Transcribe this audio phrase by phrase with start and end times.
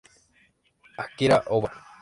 [1.03, 1.69] Akira Oba